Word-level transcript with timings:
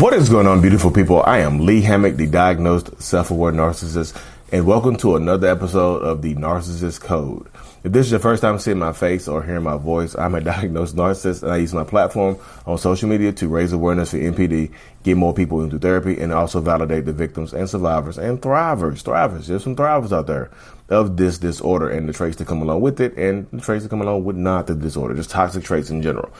What 0.00 0.14
is 0.14 0.30
going 0.30 0.46
on, 0.46 0.62
beautiful 0.62 0.90
people? 0.90 1.22
I 1.22 1.40
am 1.40 1.66
Lee 1.66 1.82
Hammock, 1.82 2.16
the 2.16 2.26
diagnosed 2.26 2.98
self 3.02 3.30
aware 3.30 3.52
narcissist, 3.52 4.18
and 4.50 4.64
welcome 4.64 4.96
to 4.96 5.16
another 5.16 5.48
episode 5.48 6.02
of 6.02 6.22
the 6.22 6.34
Narcissist 6.34 7.02
Code. 7.02 7.46
If 7.84 7.90
this 7.90 8.06
is 8.06 8.12
your 8.12 8.20
first 8.20 8.42
time 8.42 8.60
seeing 8.60 8.78
my 8.78 8.92
face 8.92 9.26
or 9.26 9.42
hearing 9.42 9.64
my 9.64 9.76
voice, 9.76 10.14
I'm 10.14 10.36
a 10.36 10.40
diagnosed 10.52 10.94
narcissist 10.94 11.42
and 11.42 11.50
I 11.50 11.56
use 11.56 11.74
my 11.74 11.82
platform 11.82 12.38
on 12.64 12.78
social 12.78 13.08
media 13.08 13.32
to 13.32 13.48
raise 13.48 13.72
awareness 13.72 14.12
for 14.12 14.18
NPD, 14.18 14.70
get 15.02 15.16
more 15.16 15.34
people 15.34 15.62
into 15.62 15.80
therapy, 15.80 16.20
and 16.20 16.32
also 16.32 16.60
validate 16.60 17.06
the 17.06 17.12
victims 17.12 17.52
and 17.52 17.68
survivors 17.68 18.18
and 18.18 18.40
thrivers. 18.40 19.02
Thrivers, 19.02 19.46
there's 19.46 19.64
some 19.64 19.74
thrivers 19.74 20.12
out 20.12 20.28
there 20.28 20.52
of 20.90 21.16
this 21.16 21.38
disorder 21.38 21.88
and 21.88 22.08
the 22.08 22.12
traits 22.12 22.36
that 22.36 22.46
come 22.46 22.62
along 22.62 22.82
with 22.82 23.00
it 23.00 23.16
and 23.16 23.48
the 23.50 23.60
traits 23.60 23.82
that 23.82 23.88
come 23.88 24.02
along 24.02 24.22
with 24.22 24.36
not 24.36 24.68
the 24.68 24.76
disorder, 24.76 25.14
just 25.14 25.30
toxic 25.30 25.64
traits 25.64 25.90
in 25.90 26.02
general. 26.02 26.32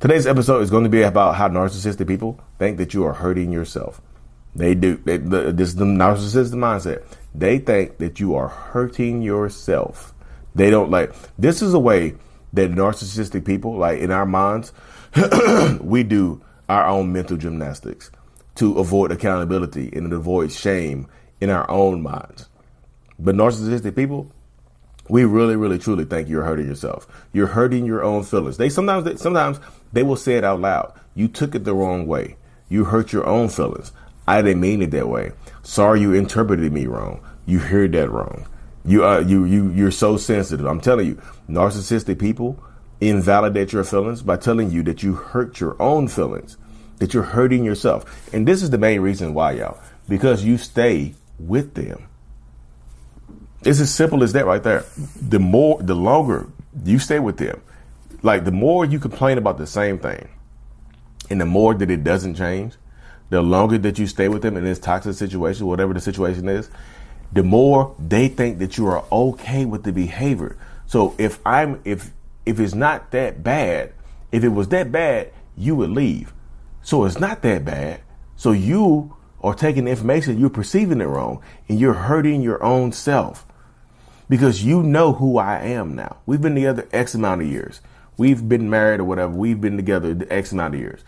Today's 0.00 0.26
episode 0.26 0.60
is 0.60 0.70
going 0.70 0.84
to 0.84 0.90
be 0.90 1.00
about 1.00 1.34
how 1.34 1.48
narcissistic 1.48 2.08
people 2.08 2.38
think 2.58 2.76
that 2.76 2.92
you 2.92 3.04
are 3.04 3.14
hurting 3.14 3.52
yourself. 3.52 4.02
They 4.54 4.74
do. 4.74 4.98
They, 4.98 5.16
the, 5.16 5.52
this 5.52 5.68
is 5.68 5.76
the 5.76 5.86
narcissistic 5.86 6.52
mindset. 6.52 7.04
They 7.34 7.58
think 7.58 7.98
that 7.98 8.20
you 8.20 8.34
are 8.34 8.48
hurting 8.48 9.22
yourself. 9.22 10.12
They 10.54 10.70
don't 10.70 10.90
like 10.90 11.12
this 11.38 11.62
is 11.62 11.74
a 11.74 11.78
way 11.78 12.14
that 12.52 12.72
narcissistic 12.72 13.44
people, 13.44 13.76
like 13.76 14.00
in 14.00 14.10
our 14.10 14.26
minds, 14.26 14.72
we 15.80 16.02
do 16.02 16.42
our 16.68 16.86
own 16.86 17.12
mental 17.12 17.36
gymnastics 17.36 18.10
to 18.56 18.78
avoid 18.78 19.12
accountability 19.12 19.90
and 19.92 20.10
to 20.10 20.16
avoid 20.16 20.52
shame 20.52 21.06
in 21.40 21.50
our 21.50 21.68
own 21.70 22.02
minds. 22.02 22.48
But 23.18 23.34
narcissistic 23.34 23.94
people, 23.94 24.30
we 25.08 25.24
really, 25.24 25.56
really, 25.56 25.78
truly 25.78 26.04
think 26.04 26.28
you're 26.28 26.44
hurting 26.44 26.68
yourself. 26.68 27.06
You're 27.32 27.48
hurting 27.48 27.84
your 27.84 28.02
own 28.02 28.22
feelings. 28.22 28.56
They 28.56 28.68
sometimes, 28.68 29.04
they, 29.04 29.16
sometimes 29.16 29.60
they 29.92 30.02
will 30.02 30.16
say 30.16 30.36
it 30.36 30.44
out 30.44 30.60
loud. 30.60 30.92
You 31.14 31.28
took 31.28 31.54
it 31.54 31.64
the 31.64 31.74
wrong 31.74 32.06
way. 32.06 32.36
You 32.68 32.84
hurt 32.84 33.12
your 33.12 33.26
own 33.26 33.48
feelings. 33.48 33.92
I 34.28 34.42
didn't 34.42 34.60
mean 34.60 34.82
it 34.82 34.92
that 34.92 35.08
way. 35.08 35.32
Sorry, 35.62 36.00
you 36.00 36.12
interpreted 36.12 36.72
me 36.72 36.86
wrong. 36.86 37.20
You 37.46 37.58
heard 37.58 37.92
that 37.92 38.10
wrong. 38.10 38.46
You 38.84 39.04
uh, 39.04 39.20
you 39.20 39.44
you 39.44 39.70
you're 39.70 39.90
so 39.90 40.16
sensitive. 40.16 40.66
I'm 40.66 40.80
telling 40.80 41.06
you, 41.06 41.22
narcissistic 41.48 42.18
people 42.18 42.62
invalidate 43.00 43.72
your 43.72 43.84
feelings 43.84 44.22
by 44.22 44.36
telling 44.36 44.70
you 44.70 44.82
that 44.84 45.02
you 45.02 45.14
hurt 45.14 45.60
your 45.60 45.80
own 45.80 46.08
feelings, 46.08 46.56
that 46.98 47.14
you're 47.14 47.22
hurting 47.22 47.64
yourself. 47.64 48.32
And 48.32 48.46
this 48.46 48.62
is 48.62 48.70
the 48.70 48.78
main 48.78 49.00
reason 49.00 49.34
why, 49.34 49.52
y'all, 49.52 49.78
because 50.08 50.44
you 50.44 50.58
stay 50.58 51.14
with 51.38 51.74
them. 51.74 52.06
It's 53.64 53.80
as 53.80 53.92
simple 53.92 54.22
as 54.22 54.32
that 54.32 54.46
right 54.46 54.62
there. 54.62 54.84
The 55.20 55.38
more, 55.38 55.82
the 55.82 55.94
longer 55.94 56.46
you 56.84 56.98
stay 56.98 57.18
with 57.18 57.36
them, 57.36 57.60
like 58.22 58.44
the 58.44 58.52
more 58.52 58.84
you 58.84 58.98
complain 58.98 59.38
about 59.38 59.58
the 59.58 59.66
same 59.66 59.98
thing, 59.98 60.28
and 61.28 61.40
the 61.40 61.46
more 61.46 61.74
that 61.74 61.90
it 61.90 62.02
doesn't 62.02 62.34
change, 62.34 62.74
the 63.28 63.40
longer 63.40 63.78
that 63.78 63.98
you 63.98 64.06
stay 64.06 64.28
with 64.28 64.42
them 64.42 64.56
in 64.56 64.64
this 64.64 64.78
toxic 64.78 65.14
situation, 65.14 65.66
whatever 65.66 65.94
the 65.94 66.00
situation 66.00 66.48
is, 66.48 66.68
the 67.32 67.42
more 67.42 67.94
they 67.98 68.28
think 68.28 68.58
that 68.58 68.76
you 68.76 68.86
are 68.88 69.04
okay 69.10 69.64
with 69.64 69.84
the 69.84 69.92
behavior. 69.92 70.56
So 70.86 71.14
if 71.18 71.38
I'm 71.46 71.80
if 71.84 72.10
if 72.44 72.58
it's 72.58 72.74
not 72.74 73.10
that 73.12 73.42
bad, 73.42 73.92
if 74.32 74.42
it 74.42 74.48
was 74.48 74.68
that 74.68 74.90
bad, 74.90 75.32
you 75.56 75.76
would 75.76 75.90
leave. 75.90 76.32
So 76.82 77.04
it's 77.04 77.20
not 77.20 77.42
that 77.42 77.64
bad. 77.64 78.00
So 78.36 78.52
you 78.52 79.16
are 79.42 79.54
taking 79.54 79.84
the 79.84 79.90
information, 79.90 80.38
you're 80.38 80.50
perceiving 80.50 81.00
it 81.00 81.04
wrong, 81.04 81.42
and 81.68 81.78
you're 81.78 81.94
hurting 81.94 82.42
your 82.42 82.62
own 82.62 82.92
self. 82.92 83.46
Because 84.28 84.64
you 84.64 84.82
know 84.82 85.12
who 85.12 85.38
I 85.38 85.58
am 85.58 85.94
now. 85.94 86.18
We've 86.24 86.40
been 86.40 86.54
together 86.54 86.88
X 86.92 87.14
amount 87.14 87.42
of 87.42 87.48
years. 87.48 87.80
We've 88.16 88.48
been 88.48 88.70
married 88.70 89.00
or 89.00 89.04
whatever. 89.04 89.32
We've 89.32 89.60
been 89.60 89.76
together 89.76 90.16
X 90.30 90.52
amount 90.52 90.74
of 90.74 90.80
years. 90.80 91.00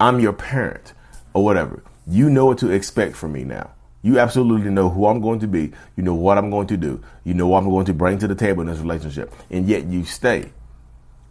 I'm 0.00 0.20
your 0.20 0.32
parent 0.32 0.92
or 1.32 1.44
whatever. 1.44 1.82
You 2.06 2.28
know 2.28 2.46
what 2.46 2.58
to 2.58 2.70
expect 2.70 3.16
from 3.16 3.32
me 3.32 3.44
now. 3.44 3.70
You 4.06 4.20
absolutely 4.20 4.70
know 4.70 4.88
who 4.88 5.08
I'm 5.08 5.20
going 5.20 5.40
to 5.40 5.48
be. 5.48 5.72
You 5.96 6.04
know 6.04 6.14
what 6.14 6.38
I'm 6.38 6.48
going 6.48 6.68
to 6.68 6.76
do. 6.76 7.02
You 7.24 7.34
know 7.34 7.48
what 7.48 7.64
I'm 7.64 7.68
going 7.68 7.86
to 7.86 7.92
bring 7.92 8.18
to 8.18 8.28
the 8.28 8.36
table 8.36 8.60
in 8.60 8.68
this 8.68 8.78
relationship. 8.78 9.34
And 9.50 9.66
yet 9.66 9.86
you 9.86 10.04
stay. 10.04 10.52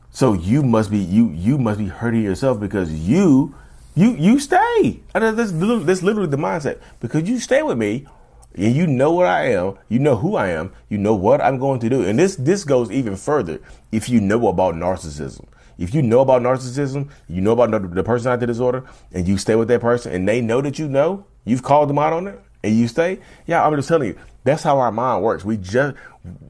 So 0.09 0.33
you 0.33 0.61
must 0.61 0.91
be 0.91 0.97
you 0.97 1.29
you 1.29 1.57
must 1.57 1.79
be 1.79 1.87
hurting 1.87 2.21
yourself 2.21 2.59
because 2.59 2.91
you 2.91 3.55
you 3.95 4.09
you 4.17 4.39
stay. 4.39 4.99
And 5.13 5.23
That's 5.23 5.53
that's 5.53 6.03
literally 6.03 6.27
the 6.27 6.35
mindset. 6.35 6.81
Because 6.99 7.29
you 7.29 7.39
stay 7.39 7.63
with 7.63 7.77
me 7.77 8.07
and 8.55 8.75
you 8.75 8.87
know 8.87 9.13
what 9.13 9.27
I 9.27 9.51
am, 9.51 9.75
you 9.87 9.99
know 9.99 10.17
who 10.17 10.35
I 10.35 10.49
am, 10.49 10.73
you 10.89 10.97
know 10.97 11.15
what 11.15 11.39
I'm 11.39 11.57
going 11.57 11.79
to 11.79 11.87
do. 11.87 12.03
And 12.03 12.19
this 12.19 12.35
this 12.35 12.65
goes 12.65 12.91
even 12.91 13.15
further 13.15 13.61
if 13.93 14.09
you 14.09 14.19
know 14.19 14.49
about 14.49 14.75
narcissism. 14.75 15.45
If 15.77 15.93
you 15.93 16.01
know 16.01 16.19
about 16.19 16.41
narcissism, 16.41 17.09
you 17.29 17.39
know 17.39 17.53
about 17.53 17.95
the 17.95 18.03
personality 18.03 18.47
disorder, 18.47 18.83
and 19.13 19.25
you 19.25 19.37
stay 19.37 19.55
with 19.55 19.69
that 19.69 19.79
person, 19.79 20.11
and 20.11 20.27
they 20.27 20.41
know 20.41 20.59
that 20.61 20.77
you 20.77 20.89
know, 20.89 21.25
you've 21.45 21.63
called 21.63 21.89
them 21.89 21.99
out 21.99 22.11
on 22.11 22.27
it, 22.27 22.41
and 22.65 22.75
you 22.75 22.87
stay, 22.87 23.19
yeah, 23.45 23.65
I'm 23.65 23.75
just 23.75 23.87
telling 23.87 24.07
you, 24.07 24.17
that's 24.43 24.63
how 24.63 24.79
our 24.79 24.91
mind 24.91 25.23
works. 25.23 25.45
We 25.45 25.57
just 25.57 25.95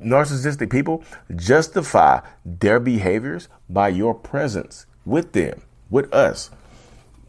narcissistic 0.01 0.69
people 0.71 1.03
justify 1.35 2.21
their 2.45 2.79
behaviors 2.79 3.49
by 3.69 3.89
your 3.89 4.13
presence 4.13 4.85
with 5.05 5.33
them, 5.33 5.61
with 5.89 6.11
us. 6.13 6.51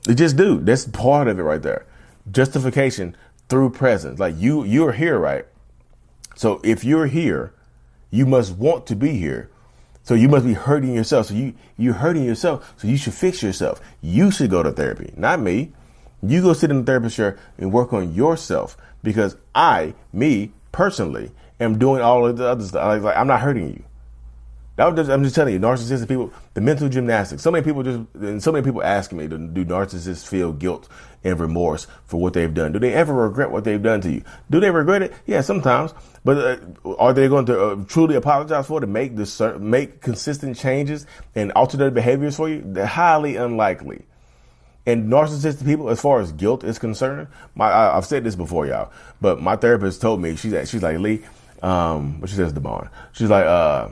They 0.04 0.14
just 0.14 0.36
do. 0.36 0.60
That's 0.60 0.86
part 0.86 1.26
of 1.26 1.38
it 1.38 1.42
right 1.42 1.60
there. 1.60 1.84
Justification 2.30 3.16
through 3.48 3.70
presence. 3.70 4.20
Like 4.20 4.36
you, 4.38 4.62
you're 4.62 4.92
here, 4.92 5.18
right? 5.18 5.46
So 6.36 6.60
if 6.62 6.84
you're 6.84 7.06
here, 7.06 7.52
you 8.10 8.24
must 8.24 8.56
want 8.56 8.86
to 8.86 8.94
be 8.94 9.18
here. 9.18 9.50
So 10.04 10.14
you 10.14 10.28
must 10.28 10.46
be 10.46 10.52
hurting 10.52 10.94
yourself. 10.94 11.26
So 11.26 11.34
you 11.34 11.54
you're 11.76 11.94
hurting 11.94 12.22
yourself. 12.22 12.72
So 12.76 12.86
you 12.86 12.96
should 12.96 13.14
fix 13.14 13.42
yourself. 13.42 13.80
You 14.00 14.30
should 14.30 14.50
go 14.50 14.62
to 14.62 14.70
therapy, 14.70 15.12
not 15.16 15.40
me. 15.40 15.72
You 16.22 16.42
go 16.42 16.52
sit 16.52 16.70
in 16.70 16.78
the 16.78 16.84
therapist 16.84 17.16
chair 17.16 17.38
and 17.58 17.72
work 17.72 17.92
on 17.92 18.14
yourself 18.14 18.76
because 19.02 19.36
I, 19.54 19.94
me 20.12 20.52
personally, 20.72 21.30
am 21.60 21.78
doing 21.78 22.02
all 22.02 22.26
of 22.26 22.36
the 22.36 22.46
other 22.46 22.64
stuff. 22.64 23.02
Like, 23.02 23.16
I'm 23.16 23.26
not 23.26 23.40
hurting 23.40 23.68
you. 23.68 23.84
Just, 24.78 25.10
I'm 25.10 25.22
just 25.22 25.34
telling 25.34 25.54
you, 25.54 25.60
narcissistic 25.60 26.06
people, 26.06 26.30
the 26.52 26.60
mental 26.60 26.90
gymnastics. 26.90 27.42
So 27.42 27.50
many 27.50 27.64
people 27.64 27.82
just, 27.82 28.00
and 28.14 28.42
so 28.42 28.52
many 28.52 28.62
people 28.62 28.82
asking 28.82 29.16
me, 29.16 29.26
do 29.26 29.64
narcissists 29.64 30.26
feel 30.26 30.52
guilt 30.52 30.86
and 31.24 31.40
remorse 31.40 31.86
for 32.04 32.20
what 32.20 32.34
they've 32.34 32.52
done? 32.52 32.72
Do 32.72 32.78
they 32.78 32.92
ever 32.92 33.14
regret 33.14 33.50
what 33.50 33.64
they've 33.64 33.82
done 33.82 34.02
to 34.02 34.12
you? 34.12 34.22
Do 34.50 34.60
they 34.60 34.70
regret 34.70 35.00
it? 35.00 35.14
Yeah, 35.24 35.40
sometimes. 35.40 35.94
But 36.26 36.60
uh, 36.84 36.94
are 36.96 37.14
they 37.14 37.26
going 37.26 37.46
to 37.46 37.58
uh, 37.58 37.84
truly 37.86 38.16
apologize 38.16 38.66
for 38.66 38.78
it 38.78 38.80
to 38.82 38.86
make 38.86 39.16
this, 39.16 39.40
make 39.58 40.02
consistent 40.02 40.58
changes 40.58 41.06
and 41.34 41.52
alter 41.52 41.78
their 41.78 41.90
behaviors 41.90 42.36
for 42.36 42.50
you? 42.50 42.62
They're 42.62 42.84
highly 42.84 43.36
unlikely. 43.36 44.04
And 44.86 45.10
narcissistic 45.10 45.64
people, 45.64 45.90
as 45.90 46.00
far 46.00 46.20
as 46.20 46.30
guilt 46.30 46.62
is 46.62 46.78
concerned, 46.78 47.26
my 47.56 47.66
I, 47.66 47.94
have 47.96 48.06
said 48.06 48.22
this 48.22 48.36
before, 48.36 48.66
y'all, 48.66 48.92
but 49.20 49.42
my 49.42 49.56
therapist 49.56 50.00
told 50.00 50.22
me 50.22 50.36
she's 50.36 50.70
she's 50.70 50.82
like 50.82 50.98
Lee, 50.98 51.24
um, 51.62 52.22
she 52.24 52.34
says, 52.34 52.52
Devon, 52.52 52.88
she's 53.12 53.28
like, 53.30 53.46
uh, 53.46 53.88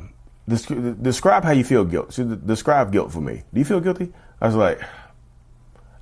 describe 0.49 1.43
how 1.43 1.51
you 1.51 1.65
feel 1.65 1.85
guilt. 1.85 2.13
She 2.13 2.23
describe 2.23 2.93
guilt 2.93 3.13
for 3.13 3.21
me. 3.21 3.43
Do 3.53 3.59
you 3.59 3.65
feel 3.65 3.81
guilty? 3.81 4.13
I 4.41 4.47
was 4.47 4.55
like, 4.55 4.81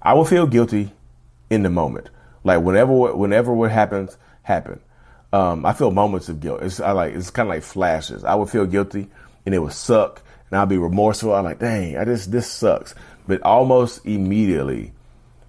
I 0.01 0.15
will 0.15 0.25
feel 0.25 0.47
guilty 0.47 0.91
in 1.49 1.63
the 1.63 1.71
moment, 1.71 2.11
like 2.45 2.61
whenever 2.61 2.93
whenever 3.15 3.53
what 3.53 3.71
happens 3.71 4.17
happen. 4.43 4.81
Um, 5.33 5.65
I 5.65 5.73
feel 5.73 5.91
moments 5.91 6.29
of 6.29 6.41
guilt. 6.41 6.63
It's 6.63 6.81
I 6.81 6.93
like 6.93 7.15
it's 7.15 7.31
kind 7.31 7.49
of 7.49 7.55
like 7.55 7.63
flashes. 7.63 8.25
I 8.25 8.35
would 8.35 8.51
feel 8.51 8.67
guilty, 8.67 9.09
and 9.47 9.55
it 9.55 9.59
would 9.59 9.73
suck, 9.73 10.23
and 10.51 10.59
I'd 10.59 10.69
be 10.69 10.77
remorseful. 10.77 11.35
I'm 11.35 11.45
like, 11.45 11.61
dang, 11.61 11.97
I 11.97 12.05
just 12.05 12.33
this 12.33 12.47
sucks. 12.47 12.95
But 13.27 13.43
almost 13.43 14.05
immediately, 14.05 14.93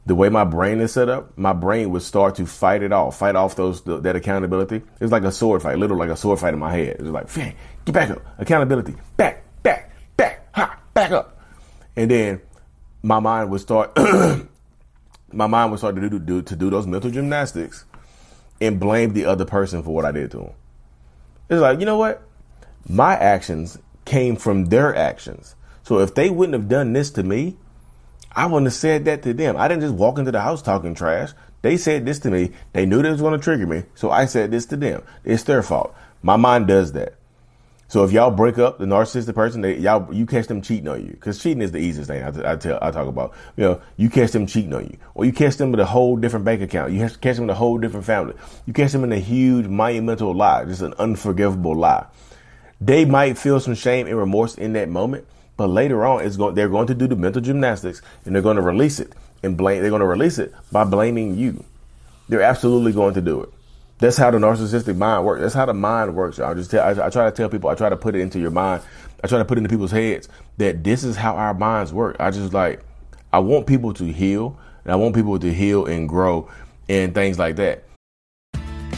the 0.05 0.15
way 0.15 0.29
my 0.29 0.43
brain 0.43 0.79
is 0.79 0.91
set 0.91 1.09
up, 1.09 1.37
my 1.37 1.53
brain 1.53 1.89
would 1.91 2.01
start 2.01 2.35
to 2.35 2.45
fight 2.45 2.83
it 2.83 2.91
off, 2.91 3.17
fight 3.17 3.35
off 3.35 3.55
those 3.55 3.81
that 3.83 4.15
accountability. 4.15 4.81
It's 4.99 5.11
like 5.11 5.23
a 5.23 5.31
sword 5.31 5.61
fight, 5.61 5.77
literally 5.77 6.07
like 6.07 6.15
a 6.15 6.19
sword 6.19 6.39
fight 6.39 6.53
in 6.53 6.59
my 6.59 6.71
head. 6.71 6.97
It's 6.99 7.09
like, 7.09 7.33
get 7.85 7.93
back 7.93 8.09
up, 8.09 8.21
accountability, 8.37 8.95
back, 9.17 9.43
back, 9.63 9.91
back, 10.17 10.47
ha, 10.53 10.77
back 10.93 11.11
up, 11.11 11.39
and 11.95 12.11
then 12.11 12.41
my 13.01 13.19
mind 13.19 13.49
would 13.49 13.61
start. 13.61 13.97
my 15.31 15.47
mind 15.47 15.71
would 15.71 15.79
start 15.79 15.95
to 15.95 16.09
do, 16.09 16.19
do 16.19 16.41
to 16.41 16.55
do 16.55 16.69
those 16.69 16.85
mental 16.85 17.09
gymnastics 17.09 17.85
and 18.61 18.79
blame 18.79 19.13
the 19.13 19.25
other 19.25 19.45
person 19.45 19.83
for 19.83 19.93
what 19.93 20.05
I 20.05 20.11
did 20.11 20.31
to 20.31 20.37
them. 20.37 20.51
It's 21.49 21.61
like, 21.61 21.79
you 21.79 21.85
know 21.85 21.97
what? 21.97 22.21
My 22.87 23.15
actions 23.15 23.77
came 24.05 24.35
from 24.35 24.65
their 24.65 24.95
actions. 24.95 25.55
So 25.83 25.99
if 25.99 26.15
they 26.15 26.29
wouldn't 26.29 26.53
have 26.53 26.69
done 26.69 26.93
this 26.93 27.11
to 27.11 27.23
me, 27.23 27.57
I 28.35 28.45
wouldn't 28.45 28.67
have 28.67 28.73
said 28.73 29.05
that 29.05 29.23
to 29.23 29.33
them. 29.33 29.57
I 29.57 29.67
didn't 29.67 29.81
just 29.81 29.93
walk 29.93 30.17
into 30.17 30.31
the 30.31 30.41
house 30.41 30.61
talking 30.61 30.95
trash. 30.95 31.31
They 31.61 31.77
said 31.77 32.05
this 32.05 32.19
to 32.19 32.31
me. 32.31 32.51
They 32.73 32.85
knew 32.85 33.01
they 33.01 33.11
was 33.11 33.21
going 33.21 33.37
to 33.37 33.43
trigger 33.43 33.67
me. 33.67 33.83
So 33.95 34.11
I 34.11 34.25
said 34.25 34.51
this 34.51 34.65
to 34.67 34.75
them. 34.75 35.03
It's 35.23 35.43
their 35.43 35.63
fault. 35.63 35.95
My 36.21 36.35
mind 36.35 36.67
does 36.67 36.93
that. 36.93 37.15
So 37.93 38.03
if 38.03 38.11
y'all 38.11 38.31
break 38.31 38.57
up 38.57 38.79
the 38.79 38.85
narcissistic 38.85 39.35
person, 39.35 39.61
they, 39.61 39.77
y'all 39.77 40.11
you 40.11 40.25
catch 40.25 40.47
them 40.47 40.63
cheating 40.63 40.87
on 40.87 41.05
you 41.05 41.11
because 41.11 41.37
cheating 41.37 41.61
is 41.61 41.71
the 41.71 41.77
easiest 41.77 42.09
thing 42.09 42.23
I, 42.23 42.53
I, 42.53 42.55
tell 42.55 42.79
I 42.81 42.89
talk 42.89 43.07
about. 43.07 43.35
You 43.55 43.65
know, 43.65 43.81
you 43.97 44.09
catch 44.09 44.31
them 44.31 44.47
cheating 44.47 44.73
on 44.73 44.85
you, 44.85 44.97
or 45.13 45.25
you 45.25 45.31
catch 45.31 45.57
them 45.57 45.69
with 45.69 45.79
a 45.79 45.85
whole 45.85 46.17
different 46.17 46.43
bank 46.43 46.63
account. 46.63 46.91
You 46.91 47.07
catch 47.21 47.35
them 47.35 47.45
with 47.45 47.55
a 47.55 47.59
whole 47.59 47.77
different 47.77 48.07
family. 48.07 48.33
You 48.65 48.73
catch 48.73 48.93
them 48.93 49.03
in 49.03 49.11
a 49.11 49.19
huge 49.19 49.67
monumental 49.67 50.33
lie, 50.33 50.65
just 50.65 50.81
an 50.81 50.95
unforgivable 50.97 51.75
lie. 51.75 52.07
They 52.81 53.05
might 53.05 53.37
feel 53.37 53.59
some 53.59 53.75
shame 53.75 54.07
and 54.07 54.17
remorse 54.17 54.55
in 54.55 54.73
that 54.73 54.89
moment, 54.89 55.27
but 55.57 55.67
later 55.67 56.05
on, 56.05 56.25
it's 56.25 56.37
going, 56.37 56.55
they're 56.55 56.69
going 56.69 56.87
to 56.87 56.95
do 56.95 57.07
the 57.07 57.15
mental 57.15 57.41
gymnastics 57.41 58.01
and 58.25 58.33
they're 58.33 58.41
going 58.41 58.55
to 58.55 58.61
release 58.61 58.99
it 58.99 59.13
and 59.43 59.57
blame. 59.57 59.81
They're 59.81 59.89
going 59.89 59.99
to 60.01 60.05
release 60.05 60.39
it 60.39 60.53
by 60.71 60.83
blaming 60.83 61.37
you. 61.37 61.63
They're 62.29 62.41
absolutely 62.41 62.91
going 62.91 63.13
to 63.15 63.21
do 63.21 63.41
it. 63.41 63.49
That's 63.99 64.17
how 64.17 64.31
the 64.31 64.37
narcissistic 64.37 64.97
mind 64.97 65.25
works. 65.25 65.41
That's 65.41 65.53
how 65.53 65.65
the 65.65 65.73
mind 65.73 66.15
works. 66.15 66.39
I 66.39 66.53
just 66.53 66.71
tell, 66.71 66.83
I, 66.83 67.07
I 67.07 67.09
try 67.09 67.25
to 67.25 67.31
tell 67.31 67.49
people. 67.49 67.69
I 67.69 67.75
try 67.75 67.89
to 67.89 67.95
put 67.97 68.15
it 68.15 68.19
into 68.19 68.39
your 68.39 68.51
mind. 68.51 68.83
I 69.23 69.27
try 69.27 69.37
to 69.37 69.45
put 69.45 69.57
it 69.57 69.59
into 69.59 69.69
people's 69.69 69.91
heads 69.91 70.27
that 70.57 70.83
this 70.83 71.03
is 71.03 71.15
how 71.15 71.35
our 71.35 71.53
minds 71.53 71.93
work. 71.93 72.17
I 72.19 72.31
just 72.31 72.53
like 72.53 72.83
I 73.31 73.39
want 73.39 73.65
people 73.65 73.93
to 73.93 74.05
heal, 74.05 74.59
and 74.83 74.91
I 74.91 74.95
want 74.95 75.15
people 75.15 75.39
to 75.39 75.53
heal 75.53 75.85
and 75.85 76.09
grow 76.09 76.49
and 76.89 77.13
things 77.13 77.39
like 77.39 77.55
that. 77.55 77.83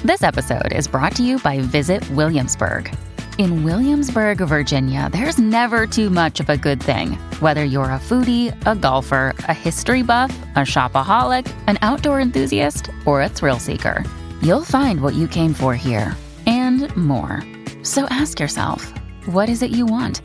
This 0.04 0.24
episode 0.24 0.74
is 0.74 0.88
brought 0.88 1.16
to 1.16 1.24
you 1.24 1.40
by 1.40 1.60
Visit 1.60 2.10
Williamsburg. 2.12 2.96
In 3.38 3.66
Williamsburg, 3.66 4.38
Virginia, 4.38 5.10
there's 5.12 5.38
never 5.38 5.86
too 5.86 6.10
much 6.10 6.40
of 6.40 6.48
a 6.50 6.56
good 6.56 6.82
thing. 6.82 7.16
Whether 7.42 7.66
you're 7.66 7.92
a 7.92 8.00
foodie, 8.00 8.54
a 8.66 8.76
golfer, 8.76 9.36
a 9.40 9.54
history 9.54 10.04
buff, 10.04 10.34
a 10.56 10.60
shopaholic, 10.60 11.54
an 11.68 11.78
outdoor 11.82 12.22
enthusiast, 12.22 12.90
or 13.06 13.22
a 13.22 13.28
thrill 13.28 13.60
seeker, 13.60 14.06
you'll 14.42 14.64
find 14.64 15.02
what 15.02 15.16
you 15.16 15.28
came 15.28 15.54
for 15.54 15.76
here 15.76 16.16
and 16.48 16.96
more. 16.96 17.44
So 17.84 18.06
ask 18.06 18.40
yourself, 18.40 18.90
what 19.26 19.50
is 19.50 19.62
it 19.62 19.72
you 19.72 19.86
want? 19.86 20.22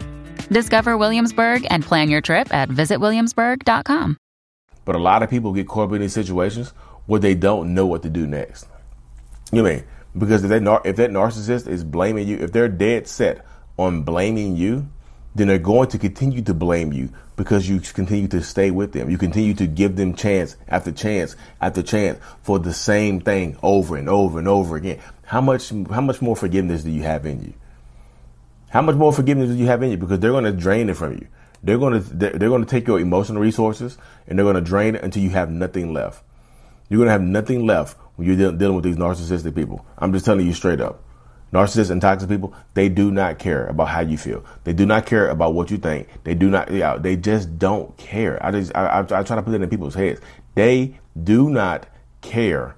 Discover 0.52 0.96
Williamsburg 0.96 1.66
and 1.68 1.82
plan 1.82 2.10
your 2.10 2.20
trip 2.20 2.54
at 2.54 2.68
visitwilliamsburg.com. 2.68 4.18
But 4.84 4.94
a 4.94 5.00
lot 5.00 5.24
of 5.24 5.30
people 5.30 5.52
get 5.52 5.66
caught 5.66 5.88
up 5.88 5.94
in 5.94 6.00
these 6.00 6.12
situations 6.12 6.68
where 7.06 7.18
they 7.18 7.34
don't 7.34 7.74
know 7.74 7.86
what 7.86 8.04
to 8.04 8.08
do 8.08 8.28
next. 8.28 8.68
You 9.50 9.62
know 9.62 9.68
I 9.68 9.74
mean? 9.74 9.84
Because 10.16 10.42
if 10.44 10.50
that, 10.50 10.82
if 10.84 10.96
that 10.96 11.10
narcissist 11.10 11.68
is 11.68 11.84
blaming 11.84 12.26
you, 12.26 12.38
if 12.38 12.52
they're 12.52 12.68
dead 12.68 13.06
set 13.06 13.44
on 13.78 14.02
blaming 14.02 14.56
you, 14.56 14.88
then 15.34 15.48
they're 15.48 15.58
going 15.58 15.88
to 15.88 15.98
continue 15.98 16.42
to 16.42 16.54
blame 16.54 16.92
you 16.92 17.10
because 17.36 17.68
you 17.68 17.80
continue 17.80 18.28
to 18.28 18.42
stay 18.42 18.70
with 18.70 18.92
them. 18.92 19.08
You 19.08 19.16
continue 19.16 19.54
to 19.54 19.66
give 19.66 19.96
them 19.96 20.14
chance 20.14 20.56
after 20.68 20.90
chance 20.90 21.36
after 21.60 21.82
chance 21.82 22.18
for 22.42 22.58
the 22.58 22.74
same 22.74 23.20
thing 23.20 23.56
over 23.62 23.96
and 23.96 24.08
over 24.08 24.38
and 24.38 24.48
over 24.48 24.76
again. 24.76 24.98
How 25.24 25.40
much 25.40 25.70
how 25.70 26.00
much 26.00 26.20
more 26.20 26.36
forgiveness 26.36 26.82
do 26.82 26.90
you 26.90 27.02
have 27.02 27.24
in 27.24 27.42
you? 27.42 27.54
How 28.70 28.82
much 28.82 28.96
more 28.96 29.12
forgiveness 29.12 29.50
do 29.50 29.56
you 29.56 29.66
have 29.66 29.82
in 29.82 29.90
you? 29.90 29.96
Because 29.96 30.18
they're 30.18 30.32
going 30.32 30.44
to 30.44 30.52
drain 30.52 30.90
it 30.90 30.96
from 30.96 31.12
you. 31.12 31.28
They're 31.62 31.78
going 31.78 32.02
to 32.02 32.14
they're 32.14 32.48
going 32.48 32.64
to 32.64 32.70
take 32.70 32.88
your 32.88 32.98
emotional 32.98 33.40
resources 33.40 33.96
and 34.26 34.38
they're 34.38 34.44
going 34.44 34.56
to 34.56 34.60
drain 34.60 34.96
it 34.96 35.04
until 35.04 35.22
you 35.22 35.30
have 35.30 35.50
nothing 35.50 35.92
left. 35.92 36.24
You're 36.88 36.98
going 36.98 37.06
to 37.06 37.12
have 37.12 37.22
nothing 37.22 37.66
left 37.66 37.96
when 38.20 38.28
you're 38.28 38.52
dealing 38.52 38.74
with 38.74 38.84
these 38.84 38.96
narcissistic 38.96 39.54
people. 39.54 39.84
I'm 39.96 40.12
just 40.12 40.26
telling 40.26 40.46
you 40.46 40.52
straight 40.52 40.80
up. 40.80 41.02
Narcissists 41.54 41.90
and 41.90 42.02
toxic 42.02 42.28
people, 42.28 42.54
they 42.74 42.90
do 42.90 43.10
not 43.10 43.38
care 43.38 43.66
about 43.66 43.88
how 43.88 44.00
you 44.00 44.18
feel. 44.18 44.44
They 44.64 44.74
do 44.74 44.84
not 44.84 45.06
care 45.06 45.30
about 45.30 45.54
what 45.54 45.70
you 45.70 45.78
think. 45.78 46.06
They 46.22 46.34
do 46.34 46.50
not, 46.50 46.70
yeah, 46.70 46.98
they 46.98 47.16
just 47.16 47.58
don't 47.58 47.96
care. 47.96 48.38
I 48.44 48.50
just, 48.50 48.76
I, 48.76 48.86
I, 48.86 49.00
I 49.00 49.22
try 49.22 49.36
to 49.36 49.42
put 49.42 49.54
it 49.54 49.62
in 49.62 49.70
people's 49.70 49.94
heads. 49.94 50.20
They 50.54 51.00
do 51.20 51.48
not 51.48 51.88
care 52.20 52.76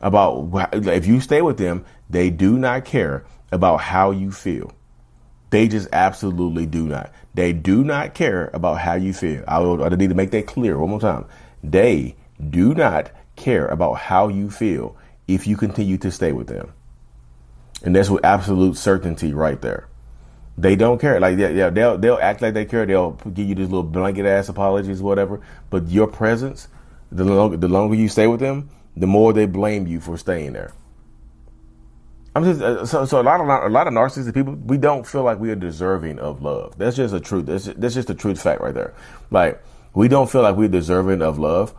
about, 0.00 0.50
if 0.72 1.06
you 1.06 1.20
stay 1.20 1.42
with 1.42 1.58
them, 1.58 1.84
they 2.10 2.28
do 2.28 2.58
not 2.58 2.84
care 2.84 3.24
about 3.52 3.76
how 3.76 4.10
you 4.10 4.32
feel. 4.32 4.72
They 5.50 5.68
just 5.68 5.88
absolutely 5.92 6.66
do 6.66 6.88
not. 6.88 7.12
They 7.34 7.52
do 7.52 7.84
not 7.84 8.14
care 8.14 8.50
about 8.52 8.78
how 8.78 8.94
you 8.94 9.14
feel. 9.14 9.44
I, 9.46 9.60
I 9.60 9.88
need 9.90 10.08
to 10.08 10.16
make 10.16 10.32
that 10.32 10.48
clear 10.48 10.76
one 10.76 10.90
more 10.90 11.00
time. 11.00 11.24
They 11.62 12.16
do 12.50 12.74
not 12.74 13.12
care 13.42 13.66
about 13.66 13.94
how 13.94 14.28
you 14.28 14.50
feel 14.50 14.96
if 15.26 15.46
you 15.46 15.56
continue 15.56 15.98
to 15.98 16.10
stay 16.10 16.32
with 16.32 16.46
them. 16.46 16.72
And 17.82 17.96
that's 17.96 18.08
with 18.08 18.24
absolute 18.24 18.76
certainty 18.76 19.32
right 19.32 19.60
there. 19.60 19.88
They 20.56 20.76
don't 20.76 21.00
care. 21.00 21.18
Like 21.18 21.38
yeah, 21.38 21.48
yeah, 21.48 21.70
they'll 21.70 21.98
they'll 21.98 22.18
act 22.20 22.42
like 22.42 22.54
they 22.54 22.64
care. 22.66 22.86
They'll 22.86 23.12
give 23.12 23.48
you 23.48 23.54
these 23.54 23.68
little 23.68 23.82
blanket 23.82 24.26
ass 24.26 24.48
apologies, 24.48 25.00
whatever. 25.00 25.40
But 25.70 25.88
your 25.88 26.06
presence, 26.06 26.68
the 27.10 27.24
longer 27.24 27.56
the 27.56 27.68
longer 27.68 27.94
you 27.94 28.08
stay 28.08 28.26
with 28.26 28.40
them, 28.40 28.70
the 28.96 29.06
more 29.06 29.32
they 29.32 29.46
blame 29.46 29.86
you 29.86 30.00
for 30.00 30.18
staying 30.18 30.52
there. 30.52 30.72
I'm 32.34 32.44
just 32.44 32.60
uh, 32.62 32.86
so 32.86 33.04
so 33.06 33.20
a 33.20 33.24
lot 33.24 33.40
of 33.40 33.48
a 33.48 33.68
lot 33.68 33.86
of 33.86 33.94
narcissistic 33.94 34.34
people 34.34 34.54
we 34.54 34.78
don't 34.78 35.06
feel 35.06 35.22
like 35.22 35.38
we 35.38 35.50
are 35.50 35.56
deserving 35.56 36.18
of 36.18 36.42
love. 36.42 36.76
That's 36.78 36.96
just 36.96 37.14
a 37.14 37.20
truth. 37.20 37.46
That's 37.46 37.64
just, 37.64 37.80
that's 37.80 37.94
just 37.94 38.10
a 38.10 38.14
truth 38.14 38.40
fact 38.40 38.60
right 38.60 38.74
there. 38.74 38.94
Like 39.30 39.62
we 39.94 40.08
don't 40.08 40.30
feel 40.30 40.42
like 40.42 40.56
we're 40.56 40.68
deserving 40.68 41.22
of 41.22 41.38
love. 41.38 41.74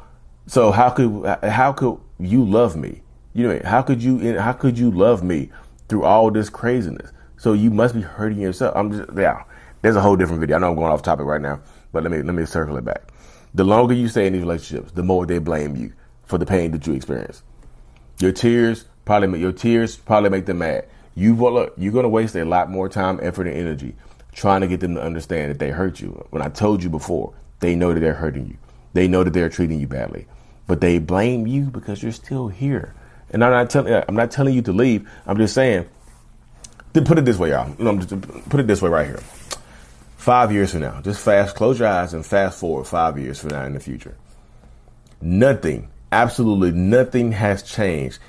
So 0.47 0.71
how 0.71 0.89
could 0.89 1.25
how 1.43 1.73
could 1.73 1.99
you 2.19 2.43
love 2.43 2.75
me? 2.75 3.01
You 3.33 3.47
know 3.47 3.61
how 3.65 3.81
could 3.81 4.03
you 4.03 4.39
how 4.39 4.53
could 4.53 4.77
you 4.77 4.91
love 4.91 5.23
me 5.23 5.49
through 5.89 6.03
all 6.03 6.31
this 6.31 6.49
craziness? 6.49 7.11
So 7.37 7.53
you 7.53 7.69
must 7.71 7.95
be 7.95 8.01
hurting 8.01 8.39
yourself. 8.39 8.75
I'm 8.75 8.91
just 8.91 9.09
yeah. 9.15 9.43
There's 9.81 9.95
a 9.95 10.01
whole 10.01 10.15
different 10.15 10.39
video. 10.39 10.55
I 10.55 10.59
know 10.59 10.69
I'm 10.69 10.75
going 10.75 10.91
off 10.91 11.01
topic 11.01 11.25
right 11.25 11.41
now, 11.41 11.59
but 11.91 12.03
let 12.03 12.11
me 12.11 12.21
let 12.21 12.35
me 12.35 12.45
circle 12.45 12.77
it 12.77 12.85
back. 12.85 13.03
The 13.53 13.63
longer 13.63 13.93
you 13.93 14.07
stay 14.07 14.27
in 14.27 14.33
these 14.33 14.41
relationships, 14.41 14.91
the 14.93 15.03
more 15.03 15.25
they 15.25 15.39
blame 15.39 15.75
you 15.75 15.93
for 16.25 16.37
the 16.37 16.45
pain 16.45 16.71
that 16.71 16.87
you 16.87 16.93
experience. 16.93 17.43
Your 18.19 18.31
tears 18.31 18.85
Probably 19.05 19.27
make 19.27 19.41
your 19.41 19.51
tears 19.51 19.97
probably 19.97 20.29
make 20.29 20.45
them 20.45 20.59
mad. 20.59 20.85
You 21.15 21.35
will 21.35 21.51
look, 21.51 21.73
you're 21.77 21.91
gonna 21.91 22.09
waste 22.09 22.35
a 22.35 22.45
lot 22.45 22.69
more 22.69 22.87
time, 22.87 23.19
effort, 23.21 23.47
and 23.47 23.55
energy 23.55 23.95
trying 24.31 24.61
to 24.61 24.67
get 24.67 24.79
them 24.79 24.95
to 24.95 25.01
understand 25.03 25.51
that 25.51 25.59
they 25.59 25.69
hurt 25.69 25.99
you. 25.99 26.25
When 26.31 26.41
I 26.41 26.49
told 26.49 26.81
you 26.81 26.89
before, 26.89 27.33
they 27.59 27.75
know 27.75 27.93
that 27.93 27.99
they're 27.99 28.15
hurting 28.15 28.47
you. 28.47 28.57
They 28.93 29.07
know 29.07 29.23
that 29.23 29.33
they're 29.33 29.49
treating 29.49 29.79
you 29.79 29.87
badly, 29.87 30.27
but 30.67 30.81
they 30.81 30.99
blame 30.99 31.47
you 31.47 31.65
because 31.65 32.01
you're 32.01 32.11
still 32.11 32.47
here. 32.47 32.93
And 33.31 33.43
I'm 33.43 33.51
not 33.51 33.69
telling 33.69 33.93
I'm 34.07 34.15
not 34.15 34.31
telling 34.31 34.53
you 34.53 34.61
to 34.63 34.71
leave. 34.71 35.09
I'm 35.25 35.37
just 35.37 35.53
saying. 35.53 35.87
Put 36.93 37.17
it 37.17 37.25
this 37.25 37.37
way, 37.37 37.49
y'all. 37.49 37.73
Put 38.49 38.59
it 38.59 38.67
this 38.67 38.81
way 38.81 38.89
right 38.89 39.07
here. 39.07 39.19
Five 40.17 40.51
years 40.51 40.71
from 40.71 40.81
now, 40.81 41.01
just 41.01 41.19
fast 41.19 41.55
close 41.55 41.79
your 41.79 41.87
eyes 41.87 42.13
and 42.13 42.25
fast 42.25 42.59
forward 42.59 42.85
five 42.85 43.17
years 43.19 43.39
from 43.39 43.49
now 43.49 43.65
in 43.65 43.73
the 43.73 43.79
future. 43.79 44.15
Nothing, 45.19 45.89
absolutely 46.11 46.71
nothing 46.71 47.31
has 47.31 47.63
changed 47.63 48.19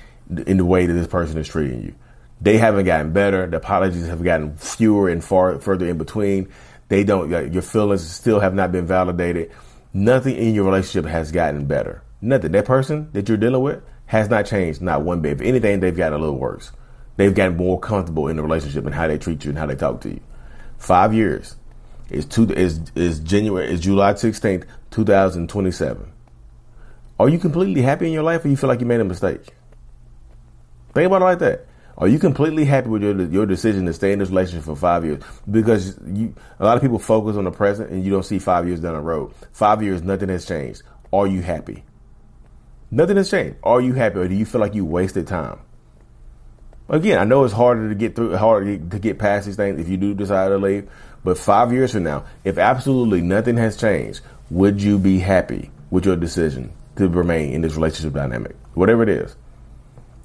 in 0.47 0.57
the 0.57 0.65
way 0.65 0.87
that 0.87 0.93
this 0.93 1.07
person 1.07 1.37
is 1.37 1.47
treating 1.47 1.83
you. 1.83 1.95
They 2.41 2.57
haven't 2.57 2.85
gotten 2.85 3.13
better. 3.13 3.47
The 3.47 3.57
apologies 3.57 4.07
have 4.07 4.23
gotten 4.23 4.57
fewer 4.57 5.09
and 5.09 5.23
far 5.23 5.57
further 5.59 5.87
in 5.87 5.97
between. 5.97 6.49
They 6.89 7.03
don't. 7.03 7.29
Your 7.53 7.61
feelings 7.61 8.05
still 8.09 8.39
have 8.39 8.53
not 8.53 8.71
been 8.71 8.85
validated. 8.85 9.51
Nothing 9.95 10.35
in 10.35 10.53
your 10.53 10.65
relationship 10.65 11.09
has 11.09 11.31
gotten 11.31 11.67
better. 11.67 12.03
Nothing. 12.19 12.51
That 12.51 12.65
person 12.65 13.09
that 13.13 13.29
you're 13.29 13.37
dealing 13.37 13.61
with 13.61 13.81
has 14.07 14.29
not 14.29 14.45
changed, 14.45 14.81
not 14.81 15.03
one 15.03 15.21
bit. 15.21 15.39
If 15.39 15.41
anything, 15.41 15.79
they've 15.79 15.95
gotten 15.95 16.19
a 16.19 16.21
little 16.21 16.37
worse. 16.37 16.73
They've 17.15 17.33
gotten 17.33 17.55
more 17.55 17.79
comfortable 17.79 18.27
in 18.27 18.35
the 18.35 18.43
relationship 18.43 18.85
and 18.85 18.93
how 18.93 19.07
they 19.07 19.17
treat 19.17 19.45
you 19.45 19.51
and 19.51 19.57
how 19.57 19.67
they 19.67 19.75
talk 19.75 20.01
to 20.01 20.09
you. 20.09 20.19
Five 20.77 21.13
years 21.13 21.55
It's 22.09 22.25
two 22.25 22.51
is 22.51 22.81
is 22.93 23.19
January 23.19 23.71
is 23.71 23.79
July 23.79 24.13
sixteenth, 24.15 24.65
two 24.91 25.05
thousand 25.05 25.49
twenty 25.49 25.71
seven. 25.71 26.11
Are 27.19 27.29
you 27.29 27.39
completely 27.39 27.81
happy 27.81 28.07
in 28.07 28.13
your 28.13 28.23
life, 28.23 28.43
or 28.43 28.49
you 28.49 28.57
feel 28.57 28.67
like 28.67 28.81
you 28.81 28.85
made 28.85 28.99
a 28.99 29.05
mistake? 29.05 29.47
Think 30.93 31.07
about 31.07 31.21
it 31.21 31.25
like 31.25 31.39
that. 31.39 31.65
Are 31.97 32.09
you 32.09 32.19
completely 32.19 32.65
happy 32.65 32.89
with 32.89 33.03
your 33.03 33.21
your 33.21 33.45
decision 33.45 33.85
to 33.85 33.93
stay 33.93 34.11
in 34.11 34.19
this 34.19 34.29
relationship 34.29 34.65
for 34.65 34.75
five 34.75 35.05
years? 35.05 35.23
Because 35.49 35.97
you, 36.05 36.35
a 36.59 36.65
lot 36.65 36.75
of 36.75 36.81
people 36.81 36.99
focus 36.99 37.37
on 37.37 37.45
the 37.45 37.51
present 37.51 37.89
and 37.89 38.03
you 38.03 38.11
don't 38.11 38.25
see 38.25 38.37
five 38.37 38.67
years 38.67 38.81
down 38.81 38.95
the 38.95 38.99
road. 38.99 39.33
Five 39.53 39.81
years, 39.81 40.01
nothing 40.01 40.29
has 40.29 40.45
changed. 40.45 40.83
Are 41.13 41.25
you 41.25 41.41
happy? 41.41 41.85
Nothing 42.91 43.15
has 43.17 43.31
changed. 43.31 43.57
Are 43.63 43.79
you 43.79 43.93
happy, 43.93 44.19
or 44.19 44.27
do 44.27 44.35
you 44.35 44.45
feel 44.45 44.59
like 44.59 44.75
you 44.75 44.83
wasted 44.83 45.27
time? 45.27 45.59
Again, 46.89 47.17
I 47.17 47.23
know 47.23 47.45
it's 47.45 47.53
harder 47.53 47.89
to 47.89 47.95
get 47.95 48.15
through, 48.15 48.35
harder 48.35 48.77
to 48.77 48.99
get 48.99 49.17
past 49.17 49.45
these 49.45 49.55
things 49.55 49.79
if 49.79 49.87
you 49.87 49.97
do 49.97 50.13
decide 50.13 50.49
to 50.49 50.57
leave. 50.57 50.89
But 51.23 51.37
five 51.37 51.71
years 51.71 51.93
from 51.93 52.03
now, 52.03 52.25
if 52.43 52.57
absolutely 52.57 53.21
nothing 53.21 53.57
has 53.57 53.77
changed, 53.77 54.21
would 54.51 54.81
you 54.81 54.99
be 54.99 55.17
happy 55.17 55.71
with 55.89 56.05
your 56.05 56.15
decision 56.15 56.71
to 56.97 57.07
remain 57.07 57.53
in 57.53 57.61
this 57.61 57.75
relationship 57.75 58.13
dynamic, 58.13 58.55
whatever 58.73 59.01
it 59.01 59.09
is? 59.09 59.35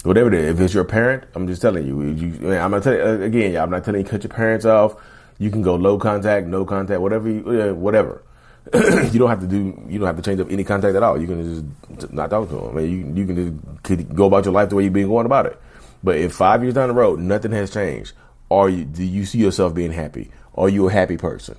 Whatever 0.02 0.28
it 0.28 0.34
is. 0.34 0.54
If 0.54 0.60
it's 0.60 0.74
your 0.74 0.84
parent, 0.84 1.24
I'm 1.34 1.46
just 1.46 1.62
telling 1.62 1.86
you. 1.86 2.02
you 2.02 2.52
I'm 2.52 2.70
not 2.70 2.82
telling 2.82 3.00
uh, 3.00 3.24
again. 3.24 3.56
I'm 3.56 3.70
not 3.70 3.84
telling 3.84 4.02
you 4.02 4.06
cut 4.06 4.22
your 4.22 4.30
parents 4.30 4.64
off. 4.64 4.96
You 5.38 5.50
can 5.50 5.62
go 5.62 5.74
low 5.74 5.98
contact, 5.98 6.46
no 6.46 6.64
contact, 6.64 7.00
whatever. 7.00 7.28
You, 7.28 7.74
whatever. 7.74 8.22
you 8.74 9.18
don't 9.18 9.30
have 9.30 9.40
to 9.40 9.46
do. 9.46 9.82
You 9.88 9.98
don't 9.98 10.06
have 10.06 10.16
to 10.16 10.22
change 10.22 10.40
up 10.40 10.50
any 10.50 10.64
contact 10.64 10.94
at 10.94 11.02
all. 11.02 11.20
You 11.20 11.26
can 11.26 11.64
just 11.98 12.12
not 12.12 12.30
talk 12.30 12.48
to 12.50 12.56
them. 12.56 12.68
I 12.68 12.80
mean, 12.80 13.16
you, 13.16 13.22
you 13.22 13.26
can 13.26 13.80
just 13.82 14.14
go 14.14 14.26
about 14.26 14.44
your 14.44 14.52
life 14.54 14.68
the 14.68 14.76
way 14.76 14.84
you've 14.84 14.92
been 14.92 15.08
going 15.08 15.26
about 15.26 15.46
it. 15.46 15.60
But 16.02 16.16
if 16.16 16.34
five 16.34 16.62
years 16.62 16.74
down 16.74 16.88
the 16.88 16.94
road 16.94 17.20
nothing 17.20 17.52
has 17.52 17.70
changed, 17.70 18.12
are 18.50 18.68
you? 18.68 18.84
Do 18.84 19.04
you 19.04 19.24
see 19.24 19.38
yourself 19.38 19.74
being 19.74 19.92
happy? 19.92 20.30
Are 20.54 20.68
you 20.68 20.88
a 20.88 20.92
happy 20.92 21.16
person? 21.16 21.56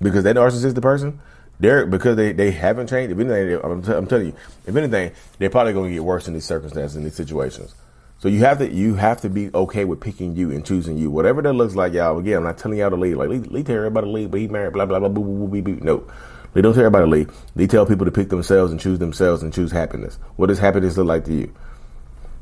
Because 0.00 0.24
that 0.24 0.36
narcissistic 0.36 0.82
person, 0.82 1.20
they're 1.60 1.86
because 1.86 2.16
they, 2.16 2.32
they 2.32 2.50
haven't 2.50 2.88
changed. 2.88 3.12
If 3.12 3.18
anything, 3.18 3.60
I'm, 3.62 3.82
t- 3.82 3.92
I'm 3.92 4.06
telling 4.06 4.26
you, 4.26 4.34
if 4.66 4.74
anything, 4.74 5.12
they're 5.38 5.50
probably 5.50 5.72
going 5.72 5.90
to 5.90 5.94
get 5.94 6.04
worse 6.04 6.28
in 6.28 6.34
these 6.34 6.44
circumstances, 6.44 6.96
in 6.96 7.04
these 7.04 7.14
situations. 7.14 7.74
So 8.18 8.28
you 8.28 8.40
have 8.40 8.58
to 8.58 8.70
you 8.70 8.94
have 8.94 9.20
to 9.20 9.28
be 9.28 9.50
okay 9.54 9.84
with 9.84 10.00
picking 10.00 10.34
you 10.34 10.50
and 10.50 10.64
choosing 10.64 10.96
you, 10.96 11.10
whatever 11.10 11.42
that 11.42 11.52
looks 11.52 11.74
like, 11.74 11.92
y'all. 11.92 12.18
Again, 12.18 12.38
I'm 12.38 12.44
not 12.44 12.58
telling 12.58 12.78
y'all 12.78 12.90
to 12.90 12.96
leave. 12.96 13.16
Like 13.18 13.28
leave, 13.28 13.46
leave 13.50 13.66
tell 13.66 13.76
everybody 13.76 14.06
to 14.06 14.10
leave, 14.10 14.30
but 14.30 14.40
he 14.40 14.48
married, 14.48 14.72
blah 14.72 14.86
blah 14.86 14.98
blah, 14.98 15.08
boo 15.08 15.22
boo 15.22 15.48
boo 15.48 15.62
boo. 15.62 15.78
No, 15.84 16.06
they 16.54 16.62
don't 16.62 16.72
tell 16.72 16.84
everybody 16.84 17.04
to 17.04 17.10
leave. 17.10 17.30
They 17.54 17.66
tell 17.66 17.84
people 17.84 18.06
to 18.06 18.12
pick 18.12 18.30
themselves 18.30 18.72
and 18.72 18.80
choose 18.80 18.98
themselves 18.98 19.42
and 19.42 19.52
choose 19.52 19.72
happiness. 19.72 20.18
What 20.36 20.46
does 20.46 20.58
happiness 20.58 20.96
look 20.96 21.06
like 21.06 21.24
to 21.26 21.34
you? 21.34 21.54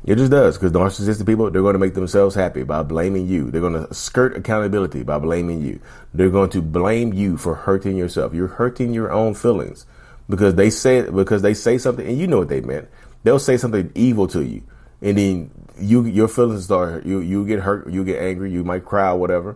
It 0.05 0.17
just 0.17 0.31
does 0.31 0.57
because 0.57 0.73
narcissistic 0.73 1.25
people, 1.25 1.49
they're 1.49 1.61
going 1.61 1.73
to 1.73 1.79
make 1.79 1.93
themselves 1.93 2.35
happy 2.35 2.63
by 2.63 2.83
blaming 2.83 3.27
you. 3.27 3.49
They're 3.49 3.61
going 3.61 3.87
to 3.87 3.93
skirt 3.93 4.35
accountability 4.35 5.03
by 5.03 5.17
blaming 5.17 5.61
you. 5.61 5.79
They're 6.13 6.29
going 6.29 6.49
to 6.51 6.61
blame 6.61 7.13
you 7.13 7.37
for 7.37 7.55
hurting 7.55 7.95
yourself. 7.95 8.33
You're 8.33 8.47
hurting 8.47 8.93
your 8.93 9.11
own 9.11 9.33
feelings 9.33 9.85
because 10.27 10.55
they 10.55 10.69
say 10.69 11.09
because 11.09 11.41
they 11.41 11.53
say 11.53 11.77
something 11.77 12.05
and 12.05 12.17
you 12.17 12.27
know 12.27 12.39
what 12.39 12.49
they 12.49 12.59
meant. 12.59 12.89
They'll 13.23 13.39
say 13.39 13.55
something 13.55 13.91
evil 13.95 14.27
to 14.27 14.43
you, 14.43 14.63
and 15.01 15.17
then 15.17 15.51
you 15.79 16.03
your 16.03 16.27
feelings 16.27 16.65
start 16.65 17.05
you 17.05 17.19
you 17.19 17.45
get 17.45 17.61
hurt, 17.61 17.89
you 17.89 18.03
get 18.03 18.21
angry, 18.21 18.51
you 18.51 18.65
might 18.65 18.83
cry, 18.83 19.11
or 19.11 19.17
whatever, 19.17 19.55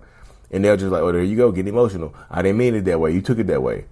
and 0.50 0.63
they'll 0.63 0.77
just 0.77 0.94
like, 0.94 1.01
oh, 1.01 1.12
there 1.12 1.24
you 1.24 1.36
go, 1.36 1.51
get 1.51 1.68
emotional. 1.68 2.16
I 2.32 2.42
didn't 2.42 2.58
mean 2.58 2.74
it 2.74 2.86
that 2.86 3.01
way. 3.01 3.12
You 3.12 3.22
took 3.22 3.39
it 3.39 3.48
that 3.48 3.62
way. 3.62 3.84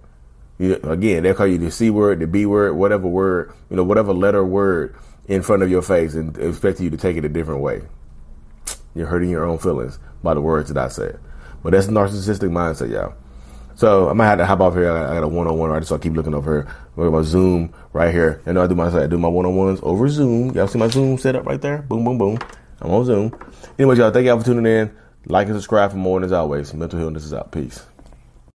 You, 0.58 0.76
again, 0.84 1.24
they'll 1.24 1.34
call 1.34 1.46
you 1.46 1.58
the 1.58 1.70
c 1.70 1.90
word, 1.90 2.20
the 2.20 2.26
b 2.26 2.46
word, 2.46 2.72
whatever 2.72 3.06
word, 3.06 3.52
you 3.68 3.76
know, 3.76 3.84
whatever 3.84 4.14
letter 4.14 4.42
word 4.42 4.96
in 5.28 5.42
front 5.42 5.62
of 5.62 5.70
your 5.70 5.82
face, 5.82 6.14
and 6.14 6.36
expecting 6.38 6.84
you 6.84 6.90
to 6.90 6.96
take 6.96 7.16
it 7.16 7.24
a 7.24 7.28
different 7.28 7.60
way. 7.60 7.82
You're 8.94 9.06
hurting 9.06 9.30
your 9.30 9.44
own 9.44 9.58
feelings 9.58 9.98
by 10.22 10.34
the 10.34 10.40
words 10.40 10.72
that 10.72 10.82
I 10.82 10.88
said. 10.88 11.18
But 11.62 11.72
that's 11.72 11.88
narcissistic 11.88 12.50
mindset, 12.50 12.90
y'all. 12.90 13.14
So 13.74 14.08
I 14.08 14.14
might 14.14 14.26
have 14.26 14.38
to 14.38 14.46
hop 14.46 14.60
off 14.60 14.74
here. 14.74 14.90
I 14.90 15.14
got 15.14 15.22
a 15.22 15.28
one 15.28 15.46
on 15.46 15.58
one 15.58 15.70
artist, 15.70 15.90
so 15.90 15.96
I 15.96 15.98
keep 15.98 16.14
looking 16.14 16.32
over 16.32 16.62
here. 16.96 17.10
My 17.10 17.22
Zoom 17.22 17.74
right 17.92 18.12
here. 18.12 18.40
Know 18.46 18.62
I 18.62 18.66
do 18.66 18.74
my 18.74 18.86
I 18.86 19.06
do 19.06 19.18
my 19.18 19.28
one 19.28 19.44
on 19.44 19.54
ones 19.54 19.80
over 19.82 20.08
Zoom. 20.08 20.52
Y'all 20.52 20.66
see 20.66 20.78
my 20.78 20.88
Zoom 20.88 21.18
set 21.18 21.36
up 21.36 21.44
right 21.44 21.60
there? 21.60 21.82
Boom, 21.82 22.04
boom, 22.04 22.16
boom. 22.16 22.38
I'm 22.80 22.90
on 22.90 23.04
Zoom. 23.04 23.38
Anyways, 23.78 23.98
y'all, 23.98 24.10
thank 24.10 24.26
y'all 24.26 24.38
for 24.38 24.46
tuning 24.46 24.64
in. 24.64 24.96
Like 25.26 25.48
and 25.48 25.56
subscribe 25.56 25.90
for 25.90 25.98
more. 25.98 26.16
And 26.16 26.24
as 26.24 26.32
always, 26.32 26.72
Mental 26.72 26.98
Healness 26.98 27.24
is 27.24 27.34
out. 27.34 27.52
Peace. 27.52 27.84